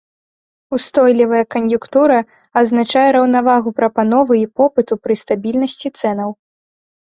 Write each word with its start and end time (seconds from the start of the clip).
Устойлівая 0.77 1.41
кан'юнктура 1.55 2.15
азначае 2.63 3.05
раўнавагу 3.17 3.75
прапановы 3.81 4.33
і 4.41 4.43
попыту 4.63 4.93
пры 5.07 5.21
стабільнасці 5.25 5.95
цэнаў. 5.99 6.29